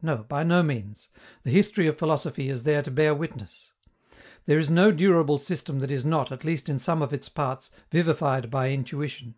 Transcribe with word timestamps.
No, 0.00 0.18
by 0.18 0.44
no 0.44 0.62
means; 0.62 1.08
the 1.42 1.50
history 1.50 1.88
of 1.88 1.98
philosophy 1.98 2.48
is 2.48 2.62
there 2.62 2.80
to 2.80 2.92
bear 2.92 3.12
witness. 3.12 3.72
There 4.46 4.60
is 4.60 4.70
no 4.70 4.92
durable 4.92 5.40
system 5.40 5.80
that 5.80 5.90
is 5.90 6.04
not, 6.04 6.30
at 6.30 6.44
least 6.44 6.68
in 6.68 6.78
some 6.78 7.02
of 7.02 7.12
its 7.12 7.28
parts, 7.28 7.72
vivified 7.90 8.52
by 8.52 8.70
intuition. 8.70 9.34